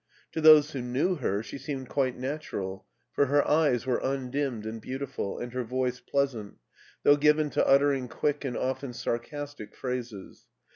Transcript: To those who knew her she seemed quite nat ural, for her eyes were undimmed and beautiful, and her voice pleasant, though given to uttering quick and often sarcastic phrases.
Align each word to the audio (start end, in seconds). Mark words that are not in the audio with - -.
To 0.31 0.41
those 0.41 0.71
who 0.71 0.81
knew 0.81 1.17
her 1.17 1.43
she 1.43 1.59
seemed 1.59 1.89
quite 1.89 2.17
nat 2.17 2.51
ural, 2.51 2.87
for 3.13 3.27
her 3.27 3.47
eyes 3.47 3.85
were 3.85 3.99
undimmed 4.01 4.65
and 4.65 4.81
beautiful, 4.81 5.37
and 5.37 5.53
her 5.53 5.63
voice 5.63 5.99
pleasant, 5.99 6.55
though 7.03 7.17
given 7.17 7.51
to 7.51 7.67
uttering 7.67 8.07
quick 8.07 8.43
and 8.43 8.57
often 8.57 8.93
sarcastic 8.93 9.75
phrases. 9.75 10.47